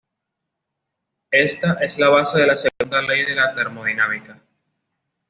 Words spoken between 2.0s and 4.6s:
base de la segunda ley de la termodinámica.